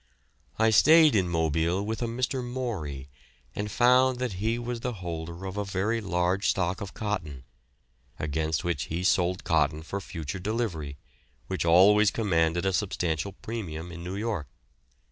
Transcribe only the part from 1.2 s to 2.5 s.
Mobile with a Mr.